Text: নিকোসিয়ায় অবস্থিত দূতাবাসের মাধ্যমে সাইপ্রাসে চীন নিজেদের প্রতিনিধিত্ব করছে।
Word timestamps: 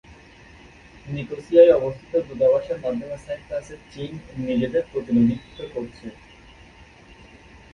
নিকোসিয়ায় 1.07 1.75
অবস্থিত 1.79 2.13
দূতাবাসের 2.27 2.77
মাধ্যমে 2.79 3.17
সাইপ্রাসে 3.17 3.75
চীন 3.91 4.11
নিজেদের 4.47 4.83
প্রতিনিধিত্ব 4.91 5.57
করছে। 5.73 6.07